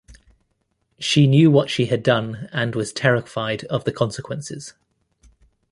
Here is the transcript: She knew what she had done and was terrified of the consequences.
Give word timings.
She 0.97 1.27
knew 1.27 1.51
what 1.51 1.69
she 1.69 1.85
had 1.85 2.01
done 2.01 2.49
and 2.51 2.73
was 2.73 2.91
terrified 2.91 3.65
of 3.65 3.83
the 3.83 3.93
consequences. 3.93 4.73